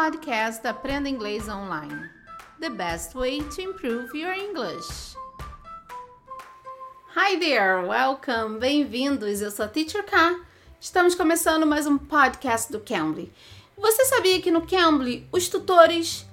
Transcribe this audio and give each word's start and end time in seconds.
podcast 0.00 0.64
Aprenda 0.64 1.08
Inglês 1.08 1.48
Online. 1.48 2.08
The 2.60 2.70
best 2.70 3.16
way 3.16 3.40
to 3.40 3.60
improve 3.60 4.16
your 4.16 4.32
English. 4.32 5.16
Hi 7.16 7.36
there, 7.36 7.84
welcome, 7.84 8.60
bem-vindos. 8.60 9.42
Eu 9.42 9.50
sou 9.50 9.64
a 9.64 9.68
Teacher 9.68 10.04
K. 10.04 10.38
Estamos 10.80 11.16
começando 11.16 11.66
mais 11.66 11.88
um 11.88 11.98
podcast 11.98 12.70
do 12.70 12.78
Cambly. 12.78 13.32
Você 13.76 14.04
sabia 14.04 14.40
que 14.40 14.52
no 14.52 14.64
Cambly 14.64 15.26
os 15.32 15.48
tutores 15.48 16.24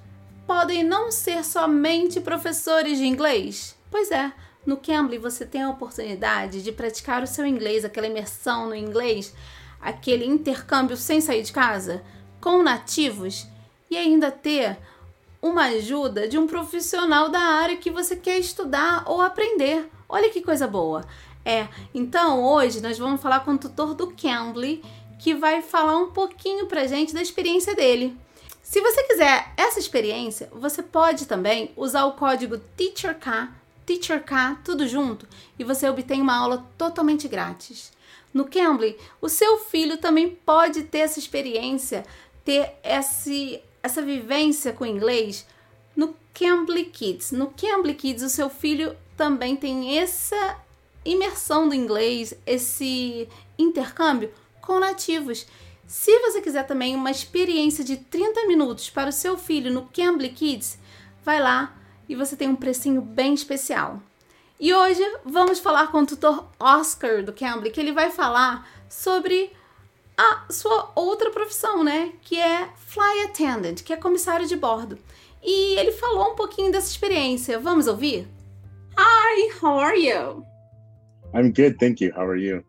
podem 0.46 0.84
não 0.84 1.10
ser 1.10 1.44
somente 1.44 2.20
professores 2.20 2.98
de 2.98 3.04
inglês? 3.04 3.76
Pois 3.90 4.12
é, 4.12 4.32
no 4.64 4.76
Cambly 4.76 5.18
você 5.18 5.44
tem 5.44 5.64
a 5.64 5.70
oportunidade 5.70 6.62
de 6.62 6.70
praticar 6.70 7.20
o 7.20 7.26
seu 7.26 7.44
inglês, 7.44 7.84
aquela 7.84 8.06
imersão 8.06 8.68
no 8.68 8.76
inglês, 8.76 9.34
aquele 9.80 10.24
intercâmbio 10.24 10.96
sem 10.96 11.20
sair 11.20 11.42
de 11.42 11.52
casa 11.52 12.04
com 12.40 12.62
nativos 12.62 13.48
e 13.90 13.96
ainda 13.96 14.30
ter 14.30 14.78
uma 15.40 15.64
ajuda 15.66 16.26
de 16.26 16.38
um 16.38 16.46
profissional 16.46 17.28
da 17.28 17.40
área 17.40 17.76
que 17.76 17.90
você 17.90 18.16
quer 18.16 18.38
estudar 18.38 19.04
ou 19.06 19.20
aprender. 19.20 19.88
Olha 20.08 20.30
que 20.30 20.40
coisa 20.40 20.66
boa. 20.66 21.04
É, 21.44 21.68
então 21.94 22.42
hoje 22.42 22.80
nós 22.80 22.98
vamos 22.98 23.20
falar 23.20 23.40
com 23.40 23.52
o 23.52 23.58
tutor 23.58 23.94
do 23.94 24.12
Cambly, 24.12 24.82
que 25.18 25.34
vai 25.34 25.62
falar 25.62 25.96
um 25.96 26.10
pouquinho 26.10 26.66
pra 26.66 26.86
gente 26.86 27.14
da 27.14 27.22
experiência 27.22 27.74
dele. 27.74 28.16
Se 28.62 28.80
você 28.80 29.04
quiser 29.04 29.52
essa 29.56 29.78
experiência, 29.78 30.50
você 30.52 30.82
pode 30.82 31.26
também 31.26 31.70
usar 31.76 32.04
o 32.06 32.14
código 32.14 32.58
TEACHERK, 32.76 33.48
TEACHERK, 33.86 34.58
tudo 34.64 34.88
junto, 34.88 35.26
e 35.56 35.62
você 35.62 35.88
obtém 35.88 36.20
uma 36.20 36.36
aula 36.36 36.66
totalmente 36.76 37.28
grátis. 37.28 37.92
No 38.34 38.44
Cambly, 38.44 38.98
o 39.20 39.28
seu 39.28 39.58
filho 39.58 39.96
também 39.96 40.28
pode 40.28 40.82
ter 40.82 40.98
essa 40.98 41.20
experiência 41.20 42.04
ter 42.46 42.76
esse, 42.84 43.60
essa 43.86 44.02
vivência 44.02 44.72
com 44.72 44.84
inglês 44.84 45.46
no 45.94 46.14
Cambly 46.34 46.84
Kids. 46.84 47.32
No 47.32 47.46
Cambly 47.46 47.94
Kids, 47.94 48.22
o 48.22 48.28
seu 48.28 48.50
filho 48.50 48.94
também 49.16 49.56
tem 49.56 49.98
essa 49.98 50.56
imersão 51.04 51.68
do 51.68 51.74
inglês, 51.74 52.34
esse 52.44 53.28
intercâmbio 53.58 54.30
com 54.60 54.80
nativos. 54.80 55.46
Se 55.86 56.18
você 56.18 56.42
quiser 56.42 56.66
também 56.66 56.96
uma 56.96 57.10
experiência 57.12 57.84
de 57.84 57.96
30 57.96 58.46
minutos 58.46 58.90
para 58.90 59.08
o 59.08 59.12
seu 59.12 59.38
filho 59.38 59.72
no 59.72 59.88
Cambly 59.94 60.30
Kids, 60.30 60.78
vai 61.24 61.40
lá 61.40 61.74
e 62.08 62.16
você 62.16 62.36
tem 62.36 62.48
um 62.48 62.56
precinho 62.56 63.00
bem 63.00 63.34
especial. 63.34 64.02
E 64.58 64.74
hoje 64.74 65.02
vamos 65.24 65.60
falar 65.60 65.92
com 65.92 65.98
o 65.98 66.06
tutor 66.06 66.48
Oscar 66.58 67.22
do 67.22 67.32
Cambly, 67.32 67.70
que 67.70 67.78
ele 67.78 67.92
vai 67.92 68.10
falar 68.10 68.68
sobre 68.88 69.52
a 70.16 70.46
sua 70.50 70.90
outra 70.94 71.30
profissão, 71.30 71.84
né? 71.84 72.12
Que 72.22 72.40
é 72.40 72.68
Fly 72.76 73.24
Attendant, 73.24 73.82
que 73.82 73.92
é 73.92 73.96
comissário 73.96 74.46
de 74.46 74.56
bordo. 74.56 74.98
E 75.42 75.78
ele 75.78 75.92
falou 75.92 76.32
um 76.32 76.34
pouquinho 76.34 76.72
dessa 76.72 76.90
experiência. 76.90 77.58
Vamos 77.58 77.86
ouvir? 77.86 78.26
Hi, 78.98 79.52
how 79.62 79.78
are 79.78 79.98
you? 79.98 80.44
I'm 81.34 81.52
good, 81.52 81.78
thank 81.78 82.02
you. 82.02 82.12
How 82.14 82.26
are 82.26 82.40
you? 82.40 82.64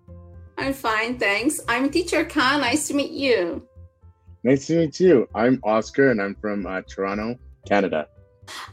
I'm 0.58 0.74
fine, 0.74 1.18
thanks. 1.18 1.64
I'm 1.70 1.90
Teacher 1.90 2.26
Khan. 2.26 2.60
Nice 2.62 2.88
to 2.88 2.94
meet 2.94 3.12
you. 3.12 3.64
Nice 4.44 4.68
to 4.68 4.78
meet 4.78 5.00
you. 5.00 5.28
I'm 5.34 5.60
Oscar 5.64 6.12
and 6.12 6.22
I'm 6.22 6.36
from 6.36 6.66
uh, 6.66 6.82
Toronto, 6.82 7.40
Canada. 7.66 8.08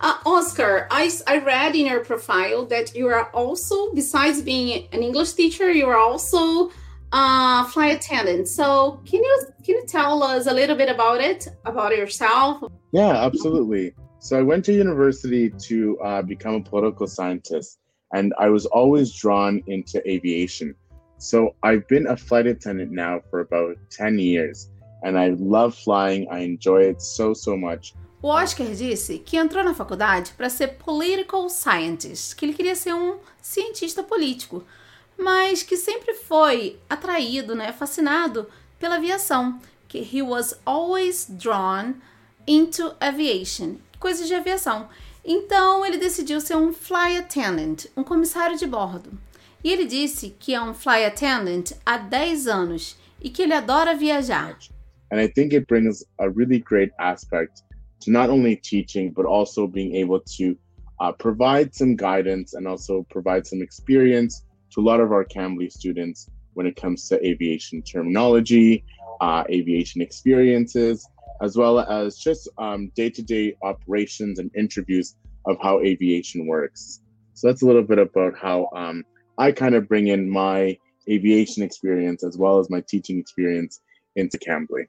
Uh, 0.00 0.16
Oscar, 0.24 0.86
I, 0.90 1.10
I 1.26 1.38
read 1.38 1.74
in 1.74 1.86
your 1.86 2.04
profile 2.04 2.64
that 2.66 2.94
you 2.94 3.08
are 3.08 3.30
also, 3.30 3.92
besides 3.92 4.40
being 4.42 4.88
an 4.92 5.02
English 5.02 5.32
teacher, 5.32 5.70
you 5.70 5.86
are 5.86 5.98
also 5.98 6.70
uh, 7.14 7.64
flight 7.64 7.96
attendant. 7.96 8.48
So 8.48 9.00
can 9.06 9.22
you 9.22 9.46
can 9.64 9.76
you 9.76 9.84
tell 9.86 10.22
us 10.22 10.46
a 10.46 10.52
little 10.52 10.76
bit 10.76 10.90
about 10.90 11.20
it, 11.20 11.48
about 11.64 11.96
yourself? 11.96 12.62
Yeah, 12.92 13.24
absolutely. 13.24 13.94
So 14.18 14.38
I 14.38 14.42
went 14.42 14.64
to 14.66 14.72
university 14.72 15.50
to 15.68 15.98
uh, 16.00 16.22
become 16.22 16.54
a 16.56 16.60
political 16.60 17.06
scientist, 17.06 17.78
and 18.12 18.34
I 18.38 18.48
was 18.48 18.66
always 18.66 19.12
drawn 19.14 19.62
into 19.66 20.02
aviation. 20.10 20.74
So 21.18 21.54
I've 21.62 21.86
been 21.88 22.06
a 22.08 22.16
flight 22.16 22.46
attendant 22.46 22.90
now 22.90 23.20
for 23.30 23.40
about 23.40 23.76
10 23.90 24.18
years, 24.18 24.70
and 25.04 25.16
I 25.18 25.28
love 25.38 25.74
flying. 25.74 26.26
I 26.30 26.40
enjoy 26.40 26.82
it 26.82 27.00
so, 27.00 27.32
so 27.32 27.56
much. 27.56 27.94
O 28.22 28.28
Oscar 28.28 28.64
disse 28.64 29.18
que 29.18 29.36
entrou 29.36 29.62
na 29.62 29.74
faculdade 29.74 30.32
para 30.32 30.48
ser 30.48 30.78
political 30.78 31.48
scientist, 31.50 32.34
que 32.34 32.46
ele 32.46 32.54
queria 32.54 32.74
ser 32.74 32.94
um 32.94 33.18
cientista 33.42 34.02
político 34.02 34.64
mas 35.18 35.62
que 35.62 35.76
sempre 35.76 36.14
foi 36.14 36.78
atraído, 36.88 37.54
né, 37.54 37.72
fascinado 37.72 38.46
pela 38.78 38.96
aviação, 38.96 39.60
que 39.88 39.98
he 39.98 40.22
was 40.22 40.58
always 40.64 41.26
drawn 41.28 41.94
into 42.46 42.94
aviation, 43.00 43.76
coisas 43.98 44.26
de 44.26 44.34
aviação. 44.34 44.88
Então 45.24 45.86
ele 45.86 45.96
decidiu 45.96 46.40
ser 46.40 46.56
um 46.56 46.72
fly 46.72 47.16
attendant, 47.16 47.86
um 47.96 48.04
comissário 48.04 48.58
de 48.58 48.66
bordo. 48.66 49.10
E 49.62 49.72
ele 49.72 49.86
disse 49.86 50.34
que 50.38 50.52
é 50.52 50.60
um 50.60 50.74
fly 50.74 51.04
attendant 51.06 51.72
há 51.86 51.96
10 51.96 52.46
anos 52.46 52.98
e 53.22 53.30
que 53.30 53.40
ele 53.42 53.54
adora 53.54 53.96
viajar. 53.96 54.58
And 55.10 55.18
I 55.18 55.28
think 55.28 55.54
it 55.54 55.66
brings 55.66 56.04
a 56.18 56.28
really 56.28 56.58
great 56.58 56.92
aspect 56.98 57.62
to 58.04 58.10
not 58.10 58.28
only 58.28 58.56
teaching 58.56 59.10
but 59.10 59.24
also 59.24 59.66
being 59.66 59.94
able 59.96 60.20
to 60.36 60.56
uh, 61.00 61.12
provide 61.12 61.74
some 61.74 61.96
guidance 61.96 62.54
and 62.54 62.66
also 62.66 63.04
provide 63.08 63.46
some 63.46 63.62
experience 63.62 64.44
to 64.74 64.80
a 64.80 64.82
lot 64.82 65.00
of 65.00 65.12
our 65.12 65.24
Cambly 65.24 65.70
students 65.70 66.28
when 66.54 66.66
it 66.66 66.76
comes 66.76 67.08
to 67.08 67.26
aviation 67.26 67.82
terminology, 67.82 68.84
uh, 69.20 69.44
aviation 69.50 70.00
experiences, 70.02 71.06
as 71.42 71.56
well 71.56 71.80
as 71.80 72.18
just 72.18 72.48
day 72.94 73.10
to 73.10 73.22
day 73.22 73.56
operations 73.62 74.38
and 74.38 74.50
interviews 74.56 75.16
of 75.46 75.56
how 75.62 75.80
aviation 75.80 76.46
works. 76.46 77.00
So 77.34 77.48
that's 77.48 77.62
a 77.62 77.66
little 77.66 77.82
bit 77.82 77.98
about 77.98 78.34
how 78.36 78.68
um, 78.74 79.04
I 79.38 79.52
kind 79.52 79.74
of 79.74 79.88
bring 79.88 80.08
in 80.08 80.30
my 80.30 80.78
aviation 81.08 81.62
experience 81.62 82.24
as 82.24 82.38
well 82.38 82.58
as 82.58 82.70
my 82.70 82.82
teaching 82.88 83.18
experience 83.18 83.80
into 84.16 84.38
Cambly. 84.38 84.86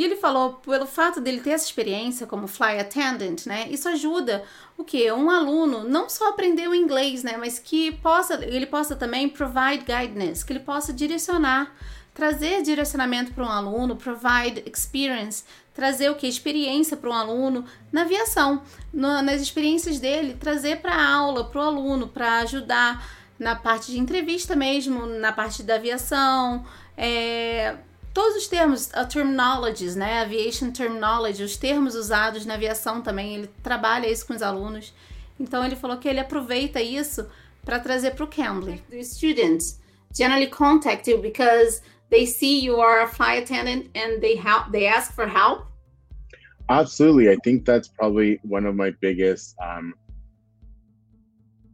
E 0.00 0.02
ele 0.02 0.16
falou, 0.16 0.54
pelo 0.54 0.86
fato 0.86 1.20
dele 1.20 1.42
ter 1.42 1.50
essa 1.50 1.66
experiência 1.66 2.26
como 2.26 2.46
fly 2.46 2.80
attendant, 2.80 3.44
né? 3.44 3.68
Isso 3.68 3.86
ajuda 3.86 4.42
o 4.78 4.82
que 4.82 5.12
um 5.12 5.28
aluno 5.28 5.84
não 5.84 6.08
só 6.08 6.30
aprender 6.30 6.66
o 6.66 6.74
inglês, 6.74 7.22
né, 7.22 7.36
mas 7.36 7.58
que 7.58 7.92
possa 7.92 8.42
ele 8.42 8.64
possa 8.64 8.96
também 8.96 9.28
provide 9.28 9.84
guidance, 9.84 10.42
que 10.42 10.54
ele 10.54 10.60
possa 10.60 10.90
direcionar, 10.90 11.76
trazer 12.14 12.62
direcionamento 12.62 13.34
para 13.34 13.44
um 13.44 13.50
aluno, 13.50 13.94
provide 13.94 14.64
experience, 14.64 15.44
trazer 15.74 16.08
o 16.08 16.14
que 16.14 16.26
experiência 16.26 16.96
para 16.96 17.10
um 17.10 17.12
aluno 17.12 17.66
na 17.92 18.00
aviação, 18.00 18.62
no, 18.90 19.20
nas 19.20 19.42
experiências 19.42 20.00
dele, 20.00 20.32
trazer 20.32 20.80
para 20.80 20.94
a 20.94 21.14
aula, 21.14 21.44
para 21.44 21.60
o 21.60 21.64
aluno, 21.64 22.08
para 22.08 22.38
ajudar 22.38 23.06
na 23.38 23.54
parte 23.54 23.92
de 23.92 23.98
entrevista 23.98 24.56
mesmo, 24.56 25.04
na 25.04 25.30
parte 25.30 25.62
da 25.62 25.74
aviação, 25.74 26.64
é, 26.96 27.76
todos 28.12 28.36
os 28.36 28.48
termos, 28.48 28.92
a 28.94 29.04
terminologies, 29.04 29.94
né? 29.94 30.20
Aviation 30.20 30.70
terminology, 30.70 31.42
os 31.42 31.56
termos 31.56 31.94
usados 31.94 32.44
na 32.44 32.54
aviação 32.54 33.00
também, 33.00 33.34
ele 33.36 33.50
trabalha 33.62 34.08
isso 34.10 34.26
com 34.26 34.34
os 34.34 34.42
alunos. 34.42 34.92
Então 35.38 35.64
ele 35.64 35.76
falou 35.76 35.96
que 35.96 36.08
ele 36.08 36.20
aproveita 36.20 36.80
isso 36.82 37.26
para 37.64 37.78
trazer 37.78 38.14
para 38.14 38.24
o 38.24 38.28
Cambly. 38.28 38.82
The 38.90 39.02
students 39.02 39.80
generally 40.14 40.48
contact 40.48 41.08
you 41.08 41.18
because 41.18 41.82
they 42.10 42.26
see 42.26 42.60
you 42.60 42.80
are 42.80 43.02
a 43.02 43.06
flight 43.06 43.42
attendant 43.42 43.90
and 43.94 44.20
they 44.20 44.36
help 44.36 44.70
they 44.72 44.86
ask 44.86 45.14
for 45.14 45.26
help. 45.26 45.66
Absolutely, 46.68 47.30
I 47.30 47.36
think 47.42 47.64
that's 47.64 47.88
probably 47.88 48.38
one 48.44 48.64
of 48.64 48.76
my 48.76 48.92
biggest 49.00 49.56
um, 49.60 49.94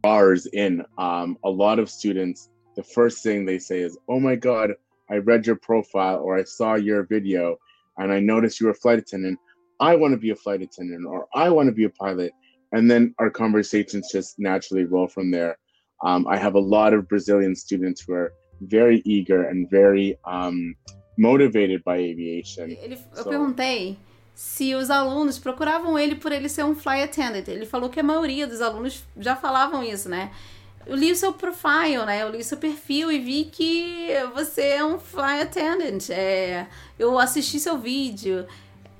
bars 0.01 0.47
in. 0.47 0.83
Um, 0.97 1.37
a 1.43 1.49
lot 1.49 1.77
of 1.77 1.89
students, 1.89 2.49
the 2.75 2.83
first 2.83 3.21
thing 3.21 3.45
they 3.45 3.59
say 3.59 3.81
is, 3.81 3.97
"Oh 4.07 4.19
my 4.19 4.35
God." 4.35 4.75
I 5.09 5.17
read 5.17 5.45
your 5.45 5.55
profile 5.55 6.19
or 6.19 6.37
I 6.37 6.43
saw 6.43 6.75
your 6.75 7.03
video 7.03 7.57
and 7.97 8.11
I 8.11 8.19
noticed 8.19 8.59
you 8.59 8.67
were 8.67 8.73
a 8.73 8.75
flight 8.75 8.99
attendant. 8.99 9.39
I 9.79 9.95
want 9.95 10.13
to 10.13 10.17
be 10.17 10.31
a 10.31 10.35
flight 10.35 10.61
attendant 10.61 11.05
or 11.05 11.27
I 11.33 11.49
want 11.49 11.67
to 11.67 11.73
be 11.73 11.85
a 11.85 11.89
pilot. 11.89 12.31
And 12.71 12.89
then 12.91 13.13
our 13.19 13.29
conversations 13.29 14.09
just 14.11 14.39
naturally 14.39 14.85
roll 14.85 15.07
from 15.07 15.31
there. 15.31 15.57
Um, 16.03 16.27
I 16.27 16.37
have 16.37 16.55
a 16.55 16.59
lot 16.59 16.93
of 16.93 17.07
Brazilian 17.07 17.55
students 17.55 18.01
who 18.01 18.13
are 18.13 18.33
very 18.61 19.01
eager 19.05 19.43
and 19.43 19.69
very 19.69 20.17
um, 20.25 20.75
motivated 21.17 21.83
by 21.83 21.97
aviation. 21.97 22.69
Ele, 22.69 22.97
eu 23.15 23.23
so, 23.23 23.29
perguntei 23.29 23.97
se 24.35 24.75
os 24.75 24.89
alunos 24.89 25.39
procuravam 25.39 25.97
ele 25.97 26.15
por 26.15 26.31
ele 26.31 26.49
ser 26.49 26.63
um 26.63 26.75
flight 26.75 27.03
attendant. 27.03 27.47
Ele 27.47 27.65
falou 27.65 27.89
que 27.89 27.99
a 27.99 28.03
maioria 28.03 28.45
dos 28.45 28.61
alunos 28.61 29.03
já 29.17 29.35
falavam 29.35 29.83
isso, 29.83 30.09
né? 30.09 30.31
Eu 30.87 30.95
li 30.95 31.11
o 31.11 31.15
seu 31.15 31.33
profile, 31.33 32.05
né? 32.05 32.23
Eu 32.23 32.29
li 32.29 32.37
o 32.37 32.43
seu 32.43 32.57
perfil 32.57 33.11
e 33.11 33.19
vi 33.19 33.45
que 33.45 34.07
você 34.33 34.61
é 34.61 34.85
um 34.85 34.97
fly 34.97 35.41
attendant. 35.41 36.09
É, 36.09 36.65
eu 36.97 37.19
assisti 37.19 37.59
seu 37.59 37.77
vídeo 37.77 38.47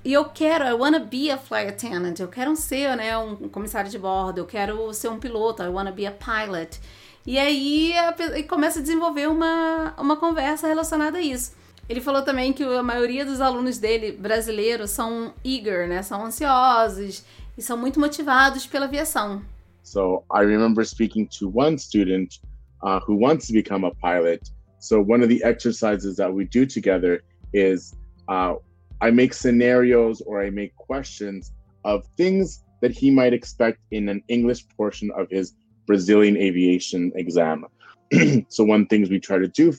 e 0.04 0.12
eu 0.12 0.26
quero, 0.26 0.66
I 0.66 0.72
wanna 0.74 0.98
be 0.98 1.30
a 1.30 1.38
fly 1.38 1.66
attendant. 1.66 2.20
Eu 2.20 2.28
quero 2.28 2.54
ser, 2.56 2.94
né, 2.94 3.16
um 3.16 3.48
comissário 3.48 3.90
de 3.90 3.98
bordo. 3.98 4.38
Eu 4.38 4.46
quero 4.46 4.92
ser 4.92 5.08
um 5.08 5.18
piloto. 5.18 5.62
I 5.62 5.68
wanna 5.68 5.90
be 5.90 6.06
a 6.06 6.12
pilot. 6.12 6.78
E 7.26 7.38
aí 7.38 7.94
e 8.36 8.42
começa 8.42 8.80
a 8.80 8.82
desenvolver 8.82 9.26
uma, 9.28 9.94
uma 9.98 10.16
conversa 10.16 10.66
relacionada 10.66 11.18
a 11.18 11.22
isso. 11.22 11.52
Ele 11.88 12.02
falou 12.02 12.20
também 12.20 12.52
que 12.52 12.62
a 12.62 12.82
maioria 12.82 13.24
dos 13.24 13.40
alunos 13.40 13.78
dele, 13.78 14.12
brasileiros, 14.12 14.90
são 14.90 15.32
eager, 15.42 15.88
né? 15.88 16.02
São 16.02 16.26
ansiosos 16.26 17.24
e 17.56 17.62
são 17.62 17.78
muito 17.78 17.98
motivados 17.98 18.66
pela 18.66 18.84
aviação. 18.84 19.42
So 19.82 20.24
I 20.30 20.40
remember 20.40 20.84
speaking 20.84 21.28
to 21.38 21.48
one 21.48 21.78
student 21.78 22.38
uh, 22.82 23.00
who 23.00 23.14
wants 23.14 23.46
to 23.48 23.52
become 23.52 23.84
a 23.84 23.90
pilot. 23.94 24.50
So 24.78 25.00
one 25.00 25.22
of 25.22 25.28
the 25.28 25.42
exercises 25.42 26.16
that 26.16 26.32
we 26.32 26.44
do 26.44 26.66
together 26.66 27.22
is 27.52 27.94
uh, 28.28 28.54
I 29.00 29.10
make 29.10 29.32
scenarios 29.32 30.20
or 30.20 30.42
I 30.42 30.50
make 30.50 30.74
questions 30.76 31.52
of 31.84 32.04
things 32.16 32.64
that 32.80 32.92
he 32.92 33.10
might 33.10 33.32
expect 33.32 33.78
in 33.90 34.08
an 34.08 34.22
English 34.28 34.64
portion 34.76 35.10
of 35.16 35.28
his 35.30 35.54
Brazilian 35.86 36.36
aviation 36.36 37.12
exam. 37.16 37.64
so 38.48 38.64
one 38.64 38.86
things 38.86 39.10
we 39.10 39.18
try 39.18 39.38
to 39.38 39.48
do 39.48 39.72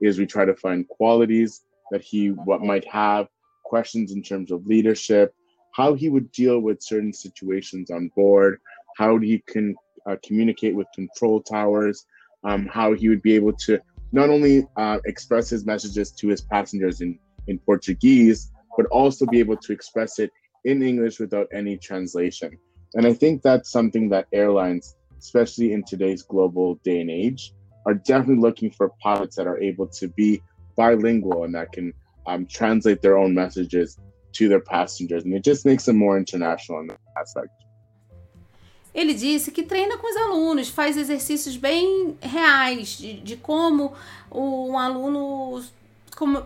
is 0.00 0.18
we 0.18 0.26
try 0.26 0.44
to 0.44 0.54
find 0.54 0.88
qualities 0.88 1.64
that 1.90 2.02
he 2.02 2.28
what 2.28 2.62
might 2.62 2.86
have, 2.86 3.28
questions 3.64 4.12
in 4.12 4.22
terms 4.22 4.50
of 4.50 4.66
leadership, 4.66 5.34
how 5.72 5.94
he 5.94 6.08
would 6.08 6.30
deal 6.32 6.60
with 6.60 6.82
certain 6.82 7.12
situations 7.12 7.90
on 7.90 8.10
board, 8.16 8.60
how 8.96 9.18
he 9.18 9.42
can 9.46 9.74
uh, 10.08 10.16
communicate 10.24 10.74
with 10.74 10.86
control 10.94 11.42
towers, 11.42 12.06
um, 12.44 12.66
how 12.66 12.94
he 12.94 13.08
would 13.08 13.22
be 13.22 13.34
able 13.34 13.52
to 13.52 13.78
not 14.12 14.30
only 14.30 14.66
uh, 14.76 14.98
express 15.04 15.50
his 15.50 15.66
messages 15.66 16.12
to 16.12 16.28
his 16.28 16.40
passengers 16.40 17.00
in, 17.00 17.18
in 17.48 17.58
Portuguese, 17.58 18.50
but 18.76 18.86
also 18.86 19.26
be 19.26 19.40
able 19.40 19.56
to 19.56 19.72
express 19.72 20.18
it 20.18 20.30
in 20.64 20.82
English 20.82 21.18
without 21.18 21.46
any 21.52 21.76
translation. 21.76 22.56
And 22.94 23.06
I 23.06 23.12
think 23.12 23.42
that's 23.42 23.70
something 23.70 24.08
that 24.10 24.26
airlines, 24.32 24.96
especially 25.18 25.72
in 25.72 25.82
today's 25.84 26.22
global 26.22 26.76
day 26.84 27.00
and 27.00 27.10
age, 27.10 27.52
are 27.84 27.94
definitely 27.94 28.42
looking 28.42 28.70
for 28.70 28.92
pilots 29.02 29.36
that 29.36 29.46
are 29.46 29.60
able 29.60 29.86
to 29.88 30.08
be 30.08 30.42
bilingual 30.76 31.44
and 31.44 31.54
that 31.54 31.72
can 31.72 31.92
um, 32.26 32.46
translate 32.46 33.02
their 33.02 33.16
own 33.16 33.34
messages 33.34 33.98
to 34.32 34.48
their 34.48 34.60
passengers. 34.60 35.24
And 35.24 35.34
it 35.34 35.44
just 35.44 35.64
makes 35.64 35.84
them 35.84 35.96
more 35.96 36.16
international 36.16 36.80
in 36.80 36.88
that 36.88 36.98
aspect. 37.18 37.50
Ele 38.96 39.12
disse 39.12 39.50
que 39.50 39.62
treina 39.62 39.98
com 39.98 40.10
os 40.10 40.16
alunos, 40.16 40.70
faz 40.70 40.96
exercícios 40.96 41.54
bem 41.54 42.16
reais 42.18 42.96
de, 42.96 43.20
de 43.20 43.36
como 43.36 43.92
um 44.32 44.78
aluno 44.78 45.62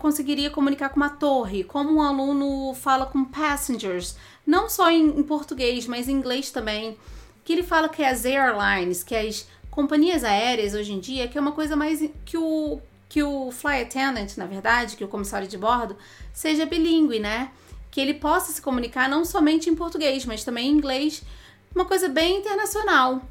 conseguiria 0.01 0.49
comunicar 0.49 0.89
com 0.89 0.97
uma 0.97 1.11
torre, 1.11 1.63
como 1.63 1.93
um 1.93 2.01
aluno 2.01 2.73
fala 2.73 3.05
com 3.05 3.23
passengers, 3.23 4.17
não 4.45 4.67
só 4.67 4.91
em, 4.91 5.17
em 5.17 5.23
português, 5.23 5.87
mas 5.87 6.09
em 6.09 6.11
inglês 6.11 6.51
também. 6.51 6.97
Que 7.45 7.53
ele 7.53 7.63
fala 7.63 7.87
que 7.87 8.03
as 8.03 8.25
airlines, 8.25 9.01
que 9.01 9.15
as 9.15 9.47
companhias 9.69 10.25
aéreas 10.25 10.73
hoje 10.73 10.91
em 10.91 10.99
dia, 10.99 11.29
que 11.29 11.37
é 11.37 11.41
uma 11.41 11.53
coisa 11.53 11.77
mais 11.77 12.03
que 12.25 12.37
o 12.37 12.81
que 13.07 13.23
o 13.23 13.49
fly 13.51 13.81
attendant, 13.81 14.37
na 14.37 14.45
verdade, 14.45 14.95
que 14.97 15.03
o 15.03 15.07
comissário 15.07 15.47
de 15.47 15.57
bordo, 15.57 15.97
seja 16.33 16.65
bilíngue, 16.65 17.19
né? 17.19 17.51
Que 17.89 17.99
ele 17.99 18.13
possa 18.13 18.51
se 18.53 18.61
comunicar 18.61 19.09
não 19.09 19.23
somente 19.23 19.69
em 19.69 19.75
português, 19.75 20.25
mas 20.25 20.43
também 20.43 20.67
em 20.67 20.71
inglês 20.71 21.21
uma 21.75 21.85
coisa 21.85 22.09
bem 22.09 22.41
internacional. 22.41 23.21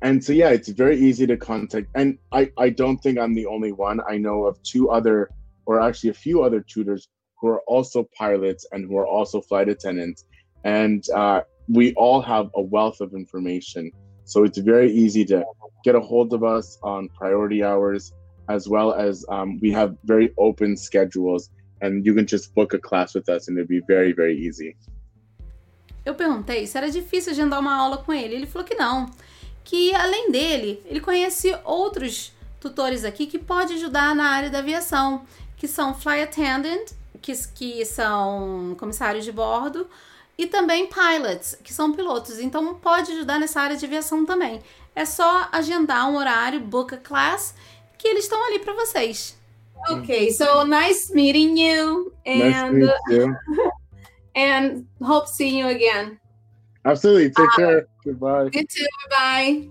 And 0.00 0.22
so 0.22 0.32
yeah, 0.32 0.50
it's 0.50 0.68
very 0.68 0.98
easy 0.98 1.26
to 1.26 1.36
contact. 1.36 1.88
And 1.94 2.18
I, 2.32 2.50
I 2.58 2.70
don't 2.70 2.98
think 2.98 3.18
I'm 3.18 3.34
the 3.34 3.46
only 3.46 3.72
one. 3.72 4.00
I 4.08 4.18
know 4.18 4.46
of 4.46 4.60
two 4.62 4.90
other, 4.90 5.30
or 5.66 5.80
actually 5.80 6.10
a 6.10 6.14
few 6.14 6.42
other 6.42 6.60
tutors 6.60 7.08
who 7.40 7.48
are 7.48 7.60
also 7.66 8.08
pilots 8.18 8.66
and 8.72 8.84
who 8.84 8.96
are 8.96 9.06
also 9.06 9.40
flight 9.40 9.68
attendants. 9.68 10.24
And 10.64 11.04
uh, 11.10 11.42
we 11.68 11.94
all 11.94 12.20
have 12.20 12.50
a 12.56 12.62
wealth 12.62 13.00
of 13.00 13.14
information. 13.14 13.92
So 14.24 14.44
it's 14.44 14.58
very 14.58 14.90
easy 14.92 15.24
to 15.26 15.44
get 15.84 15.94
a 15.94 16.00
hold 16.00 16.32
of 16.32 16.42
us 16.42 16.78
on 16.82 17.08
priority 17.08 17.62
hours, 17.62 18.12
as 18.48 18.68
well 18.68 18.92
as 18.94 19.24
um, 19.28 19.58
we 19.60 19.70
have 19.72 19.96
very 20.04 20.32
open 20.38 20.76
schedules. 20.76 21.50
And 21.80 22.04
you 22.06 22.14
can 22.14 22.26
just 22.26 22.54
book 22.54 22.74
a 22.74 22.78
class 22.78 23.14
with 23.14 23.28
us, 23.28 23.48
and 23.48 23.58
it'd 23.58 23.68
be 23.68 23.82
very, 23.88 24.12
very 24.12 24.36
easy. 24.38 24.76
Eu 26.04 26.14
perguntei 26.14 26.66
se 26.66 26.76
era 26.76 26.90
difícil 26.90 27.32
agendar 27.32 27.60
uma 27.60 27.74
aula 27.74 27.98
com 27.98 28.12
ele. 28.12 28.34
Ele 28.34 28.46
falou 28.46 28.66
que 28.66 28.74
não. 28.74 29.10
Que 29.64 29.94
além 29.94 30.30
dele, 30.30 30.82
ele 30.86 31.00
conhece 31.00 31.56
outros 31.64 32.32
tutores 32.60 33.04
aqui 33.04 33.26
que 33.26 33.38
pode 33.38 33.74
ajudar 33.74 34.14
na 34.14 34.30
área 34.30 34.50
da 34.50 34.58
aviação, 34.58 35.24
que 35.56 35.68
são 35.68 35.94
fly 35.94 36.22
attendant, 36.22 36.92
que, 37.20 37.32
que 37.54 37.84
são 37.84 38.76
comissários 38.78 39.24
de 39.24 39.32
bordo, 39.32 39.86
e 40.36 40.46
também 40.46 40.88
pilots, 40.88 41.56
que 41.62 41.72
são 41.72 41.92
pilotos. 41.92 42.38
Então 42.38 42.74
pode 42.74 43.12
ajudar 43.12 43.38
nessa 43.38 43.60
área 43.60 43.76
de 43.76 43.84
aviação 43.84 44.24
também. 44.24 44.60
É 44.94 45.04
só 45.04 45.48
agendar 45.52 46.08
um 46.10 46.16
horário, 46.16 46.60
book 46.60 46.94
a 46.94 46.98
class, 46.98 47.54
que 47.96 48.08
eles 48.08 48.24
estão 48.24 48.44
ali 48.46 48.58
para 48.58 48.74
vocês. 48.74 49.36
Okay, 49.90 50.30
so 50.30 50.64
nice 50.64 51.12
meeting 51.12 51.58
you 51.58 52.12
and 52.24 52.38
Nice 52.38 52.72
meet 52.72 52.92
you. 53.10 53.36
and 54.34 54.86
hope 55.00 55.28
seeing 55.28 55.58
you 55.58 55.68
again. 55.68 56.18
Absolutely. 56.84 57.30
Take 57.30 57.50
care. 57.56 57.86
Goodbye. 58.04 58.50
You 58.52 58.66
too. 58.66 58.86
Bye. 59.10 59.70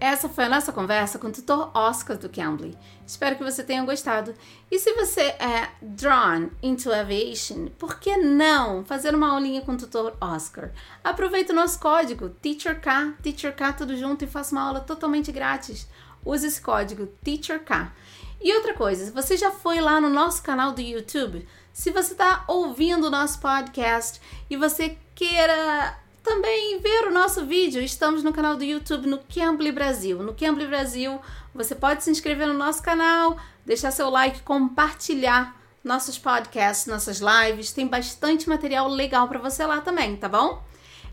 Essa 0.00 0.28
foi 0.28 0.46
a 0.46 0.48
nossa 0.48 0.72
conversa 0.72 1.16
com 1.16 1.28
o 1.28 1.32
tutor 1.32 1.70
Oscar 1.74 2.18
do 2.18 2.28
Cambly. 2.28 2.76
Espero 3.06 3.36
que 3.36 3.44
você 3.44 3.62
tenha 3.62 3.84
gostado. 3.84 4.34
E 4.68 4.76
se 4.76 4.92
você 4.94 5.20
é 5.20 5.68
drawn 5.80 6.50
into 6.60 6.92
aviation, 6.92 7.68
por 7.78 8.00
que 8.00 8.16
não 8.16 8.84
fazer 8.84 9.14
uma 9.14 9.30
aulinha 9.30 9.60
com 9.60 9.74
o 9.74 9.76
tutor 9.76 10.16
Oscar? 10.20 10.72
Aproveite 11.04 11.52
o 11.52 11.54
nosso 11.54 11.78
código 11.78 12.30
TEACHERK, 12.30 13.22
TEACHERK 13.22 13.76
tudo 13.78 13.96
junto 13.96 14.24
e 14.24 14.26
faça 14.26 14.56
uma 14.56 14.62
aula 14.62 14.80
totalmente 14.80 15.30
grátis. 15.30 15.86
Use 16.24 16.48
esse 16.48 16.60
código 16.60 17.06
TEACHERK. 17.22 17.92
E 18.42 18.54
outra 18.56 18.74
coisa, 18.74 19.10
você 19.12 19.36
já 19.36 19.50
foi 19.50 19.80
lá 19.80 20.00
no 20.00 20.10
nosso 20.10 20.42
canal 20.42 20.72
do 20.72 20.80
YouTube, 20.80 21.46
se 21.72 21.90
você 21.90 22.12
está 22.12 22.44
ouvindo 22.48 23.06
o 23.06 23.10
nosso 23.10 23.38
podcast 23.38 24.20
e 24.50 24.56
você 24.56 24.98
queira 25.14 25.96
também 26.22 26.80
ver 26.80 27.06
o 27.06 27.12
nosso 27.12 27.46
vídeo, 27.46 27.80
estamos 27.80 28.22
no 28.22 28.32
canal 28.32 28.56
do 28.56 28.64
YouTube 28.64 29.08
no 29.08 29.18
Cambly 29.18 29.72
Brasil. 29.72 30.22
No 30.22 30.34
Cambly 30.34 30.66
Brasil, 30.66 31.20
você 31.54 31.74
pode 31.74 32.04
se 32.04 32.10
inscrever 32.10 32.46
no 32.46 32.54
nosso 32.54 32.82
canal, 32.82 33.36
deixar 33.64 33.90
seu 33.90 34.10
like, 34.10 34.42
compartilhar 34.42 35.56
nossos 35.82 36.18
podcasts, 36.18 36.86
nossas 36.86 37.20
lives. 37.20 37.72
Tem 37.72 37.86
bastante 37.86 38.48
material 38.48 38.88
legal 38.88 39.28
para 39.28 39.38
você 39.38 39.64
lá 39.64 39.80
também, 39.80 40.16
tá 40.16 40.28
bom? 40.28 40.62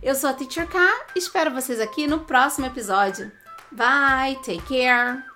Eu 0.01 0.15
sou 0.15 0.29
a 0.29 0.33
Teacher 0.33 0.67
K, 0.67 1.05
espero 1.15 1.51
vocês 1.51 1.79
aqui 1.79 2.07
no 2.07 2.21
próximo 2.21 2.65
episódio. 2.65 3.31
Bye, 3.71 4.35
take 4.43 4.61
care. 4.61 5.28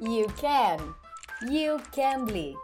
You 0.00 0.28
can. 0.38 0.94
You 1.46 1.78
can 1.92 2.24
bleed. 2.24 2.56